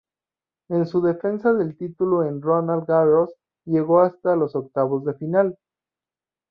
En 0.69 0.87
su 0.87 0.99
defensa 1.03 1.53
del 1.53 1.77
título 1.77 2.23
en 2.23 2.41
Roland 2.41 2.87
Garros 2.87 3.35
llegó 3.65 4.01
hasta 4.01 4.35
los 4.35 4.55
octavos 4.55 5.05
de 5.05 5.13
final. 5.13 5.55